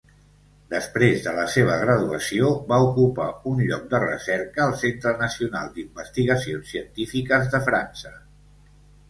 Després 0.73 1.25
de 1.25 1.33
la 1.39 1.43
seva 1.55 1.75
graduació, 1.81 2.49
va 2.71 2.79
ocupar 2.85 3.27
un 3.51 3.61
lloc 3.67 3.85
de 3.93 4.01
recerca 4.05 4.65
al 4.65 4.75
Centre 4.85 5.15
Nacional 5.21 5.71
d'Investigacions 5.77 6.73
Científiques 6.75 7.49
de 7.55 7.63
França. 7.71 8.17